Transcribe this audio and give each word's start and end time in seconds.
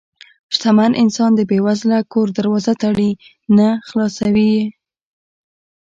شتمن 0.53 0.91
انسان 1.03 1.31
د 1.35 1.41
بې 1.49 1.59
وزله 1.65 1.99
کور 2.11 2.27
دروازه 2.37 2.73
تړي 2.83 3.11
نه، 3.57 3.67
خلاصوي 3.87 4.47
یې. 4.55 4.65